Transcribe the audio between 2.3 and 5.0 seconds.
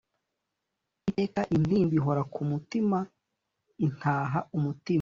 kumutima Intaha umutima